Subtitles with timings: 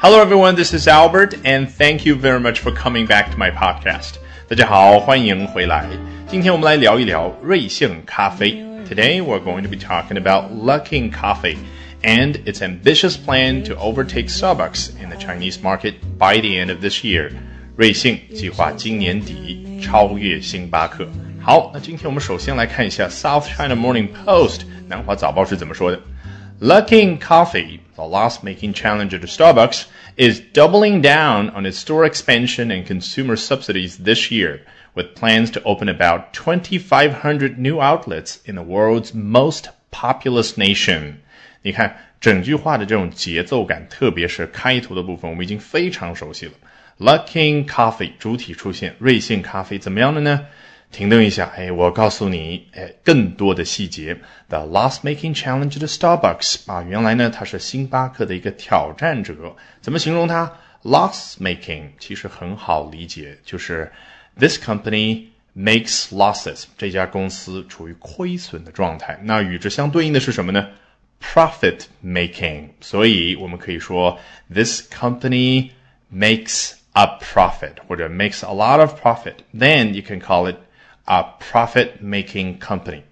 [0.00, 0.54] Hello, everyone.
[0.54, 4.16] This is Albert, and thank you very much for coming back to my podcast.
[4.48, 5.86] 大家好，欢迎回来。
[6.28, 8.62] 今天我们来聊一聊瑞幸咖啡。
[8.88, 11.56] Today we're going to be talking about Luckin Coffee
[12.02, 16.80] and its ambitious plan to overtake Starbucks in the Chinese market by the end of
[16.80, 17.30] this year.
[17.76, 21.08] 瑞幸计划今年底超越星巴克。
[21.40, 25.98] 好，那今天我们首先来看一下 South China Morning Post 南华早报是怎么说的。
[26.60, 29.86] Luckin Coffee, the loss-making challenger to Starbucks,
[30.16, 34.60] is doubling down on its store expansion and consumer subsidies this year,
[34.94, 41.16] with plans to open about 2,500 new outlets in the world's most populous nation.
[41.62, 46.52] 你看整句话的这种节奏感，特别是开头的部分，我们已经非常熟悉了。
[47.00, 50.46] Luckin Coffee 主体出现，瑞幸咖啡怎么样的呢？
[50.90, 54.16] 停顿一下，哎，我告诉你，哎，更多的细节。
[54.48, 59.56] The loss-making challenge to Starbucks 啊，原来呢，它是星巴克的一个挑战者。
[59.80, 60.52] 怎么形容它？
[60.82, 63.90] Loss-making 其实很好理解，就是
[64.38, 65.24] this company
[65.56, 69.18] makes losses，这家公司处于亏损的状态。
[69.24, 70.68] 那与之相对应的是什么呢？
[71.20, 74.18] Profit-making，所以我们可以说
[74.52, 75.70] this company
[76.12, 79.36] makes a profit 或者 makes a lot of profit.
[79.52, 80.56] Then you can call it
[81.08, 83.02] a profit-making company。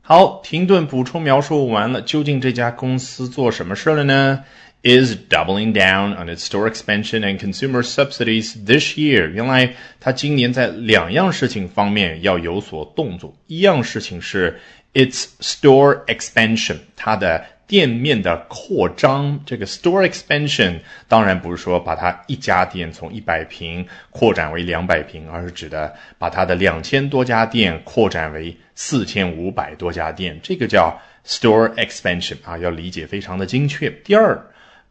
[0.00, 4.44] 好，停顿补充描述完了，究竟这家公司做什么事了呢？
[4.84, 9.30] Is doubling down on its store expansion and consumer subsidies this year。
[9.30, 13.32] 原来它今年在两样事情方面要有所动作。
[13.46, 14.58] 一样事情是
[14.92, 33.89] its store expansion，它的 店面的扩张，这个 store expansion 当然不是说把它一家店从一百平扩展为两百平，而是指的把它的两千多家店扩展为四千五百多家店，这个叫 store expansion 啊，要理解非常的精确。
[34.05, 34.41] 第二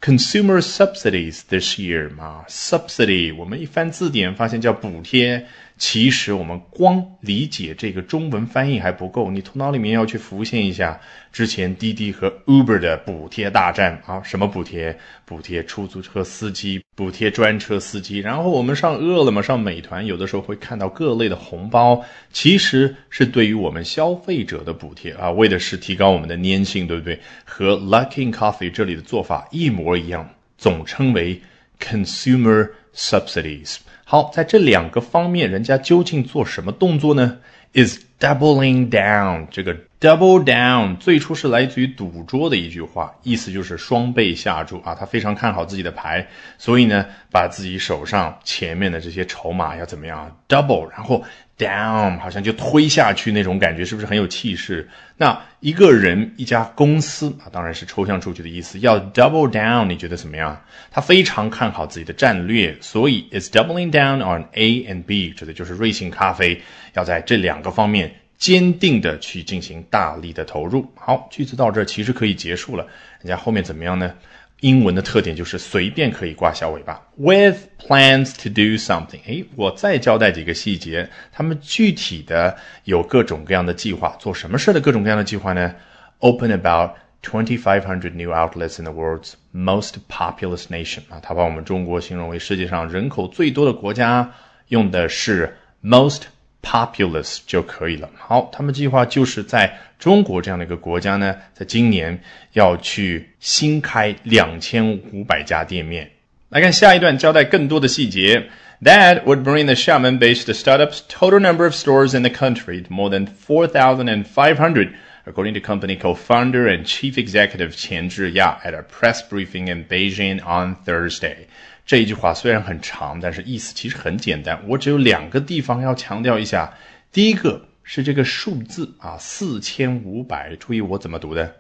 [0.03, 5.47] ，consumer subsidies this year 嘛，subsidy 我们一翻字典发现叫补贴。
[5.79, 10.99] 其实我们光理解这个中文翻译还不够，你头脑里面要去浮现一下
[11.31, 14.99] 之前滴滴和 Uber 的补贴大战啊，什么补贴？
[15.27, 18.21] 补贴出租车司机，补贴专车司机。
[18.21, 27.21] 然后我们上饿了么、上美团，有的时候会看到各类的红包，其实是对于我们消费者的补贴啊，为的是提高我们的粘性，对不对？
[27.45, 30.27] 和 Luckin Coffee 这里的做法一模一样，
[30.57, 31.39] 总称为
[31.79, 33.77] consumer subsidies。
[34.05, 37.39] 好，在这两个方面，人家究竟做什么动作呢
[37.75, 39.49] ？Is doubling down。
[39.51, 44.95] 这个 double down 最初是来自于赌桌的一句话，意思就是双倍下注啊。
[44.95, 46.27] 他非常看好自己的牌，
[46.59, 51.25] 所以呢，把自己手上前面的这些筹码要怎么样 double，然后。
[51.59, 54.87] down 好像就推下去那种感觉，是不是很有气势？
[55.17, 58.79] 那一个人、一家公司啊，当然是抽象出去的意思。
[58.81, 60.63] 要 double down，你觉得怎么样？
[60.91, 66.61] 他非常看好自己的战略，所以 is doubling down on A and B，指的就是瑞幸咖啡
[66.93, 70.87] 要在这两个方面坚定的去进行大力的投入。
[70.95, 72.87] 好，句子到这其实可以结束了，
[73.21, 74.15] 人家后面怎么样呢？
[74.61, 79.21] 英文的特点就是随便可以挂小尾巴，with plans to do something。
[79.27, 85.75] 哎，我再交代几个细节，他们具体的有各种各样的计划，做什么事的各种各样的计划呢
[86.21, 86.93] ？Open about
[87.23, 91.01] twenty five hundred new outlets in the world's most populous nation。
[91.11, 94.33] 啊，他把我们中国形容为世界上人口最多的国家，
[94.69, 96.23] 用的是 most。
[96.62, 98.10] populous 就可以了。
[98.18, 102.22] 好，他们计划就是在中国这样的一个国家呢，在今年
[102.54, 106.10] 要去新开两千五百家店面。
[106.50, 108.50] 来看下一段，交代更多的细节。
[108.84, 113.28] That would bring the Xiamen-based startup's total number of stores in the country to more than
[113.28, 114.94] 4,500,
[115.26, 120.44] according to company co-founder and chief executive Qian Zhiya at a press briefing in Beijing
[120.44, 121.46] on Thursday.
[121.87, 124.61] 这一句话虽然很长，但是意思其实很简单。
[124.67, 126.75] 我只有两个地方要强调一下。
[127.13, 130.57] 第一个是这个数字啊，四千五百。
[130.57, 131.55] 注意我怎么读的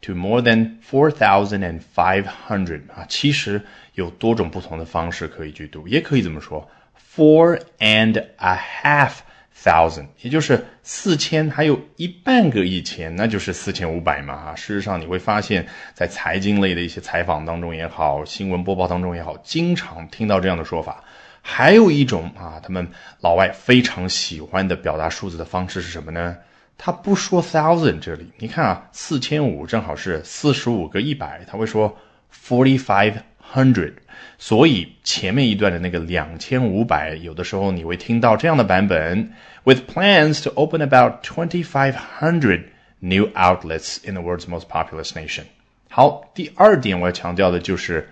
[0.00, 3.60] ？To more than four thousand and five hundred 啊，其实
[3.92, 6.70] 有多种不同的方式可以去读，也可以这么说
[7.14, 9.18] ：four and a half。
[9.64, 14.54] thousand，也就是四千，还有一半个一千，那就是四千五百嘛。
[14.54, 21.02] 事实上，你会发现在财经类的一些采访当中也好，新闻播报当中也好，经常听到这样的说法。
[21.40, 22.86] 还有一种啊，他们
[23.20, 26.36] 老外非常喜欢的表达数字的方式是什么呢？
[26.76, 31.96] 他不说 thousand，这里你看啊，四千五正好是四十五个一百，他会说
[32.30, 33.14] forty five。
[33.52, 33.92] hundred，
[34.38, 39.32] 所以前面一段的那个两千五百，有的时候你会听到这样的版本
[39.64, 42.64] ：With plans to open about twenty five hundred
[43.00, 45.44] new outlets in the world's most populous nation。
[45.88, 48.08] 好，第二点我要强调的就是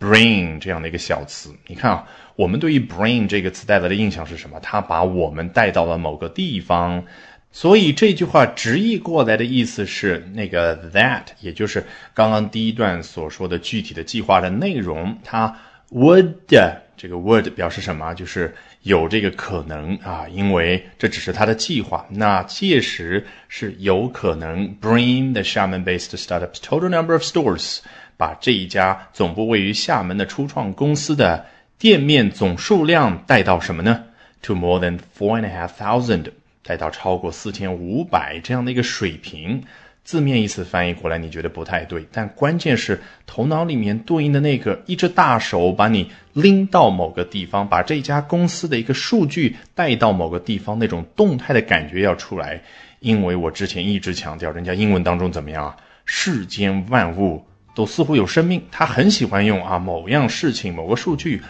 [0.00, 1.54] bring 这样的一个小词。
[1.66, 4.58] 你看啊，我们对于 bring 这个词带来的印象是什么？
[4.60, 7.04] 它把我们带到了某个地方。
[7.50, 11.84] 所以这句话直译过来的意思是那个 that，也就是
[12.14, 15.18] 刚刚第一段所说的具体的计划的内容。
[15.24, 15.56] 它
[15.90, 16.34] would
[16.96, 18.12] 这个 would 表示什么？
[18.14, 22.06] 就是有这个可能啊，因为这只是他的计划。
[22.10, 27.78] 那届时是有可能 bring the Xiamen-based startup's total number of stores，
[28.16, 31.46] 把这一家总部位于厦门的初创公司的
[31.78, 34.04] 店面总数量带到什么呢
[34.42, 36.32] ？To more than four and a half thousand。
[36.68, 39.62] 带到超过四千五百这样的一个水平，
[40.04, 52.60] 字面意思翻译过来你觉得不太对，但关键是头脑里面对应的那个一只大手把你拎到某个地方，把这家公司的一个数据带到某个地方那种动态的感觉要出来。
[53.00, 55.76] 因为我之前一直强调，人家英文当中怎么样啊？
[56.04, 61.40] 世间万物都似乎有生命，他很喜欢用啊某样事情、某个数据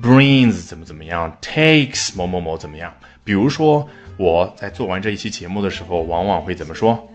[0.00, 2.92] ，brings 怎么怎么样，takes 某某某怎么样，
[3.24, 3.88] 比如说。
[4.18, 7.08] 我在做完这一期节目的时候，往往会怎么说？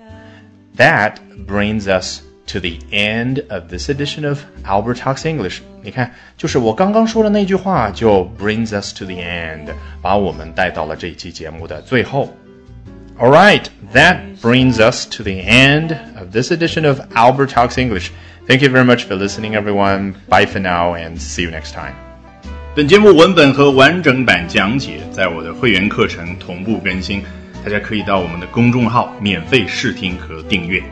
[0.77, 1.13] That
[1.47, 5.59] brings us to the end of this edition of Albert Talks English。
[5.83, 9.67] 你看，就是我刚刚说的那句话，就 brings us to the end，
[10.01, 12.35] 把我们带到了这一期节目的最后。
[13.19, 18.09] All right, that brings us to the end of this edition of Albert Talks English.
[18.47, 20.15] Thank you very much for listening, everyone.
[20.27, 21.93] Bye for now, and see you next time.
[22.74, 27.22] 本节目文本和完整版讲解在我的会员课程同步更新，
[27.62, 30.82] 大家可以到我们的公众号免费试听和订阅。